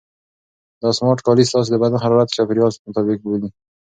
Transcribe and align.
دا 0.81 0.89
سمارټ 0.97 1.19
کالي 1.25 1.43
ستاسو 1.49 1.69
د 1.71 1.75
بدن 1.81 1.97
حرارت 2.03 2.27
د 2.29 2.33
چاپیریال 2.37 2.71
مطابق 2.87 3.17
بدلوي. 3.23 3.49